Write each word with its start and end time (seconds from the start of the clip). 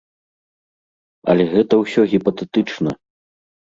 Але 1.33 1.43
гэта 1.53 1.73
ўсё 1.83 2.01
гіпатэтычна. 2.15 2.91